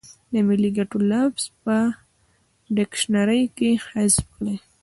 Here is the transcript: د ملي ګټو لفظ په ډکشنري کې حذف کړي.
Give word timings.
د 0.31 0.33
ملي 0.47 0.69
ګټو 0.77 0.97
لفظ 1.11 1.43
په 1.63 1.75
ډکشنري 2.75 3.43
کې 3.57 3.69
حذف 3.87 4.25
کړي. 4.35 4.55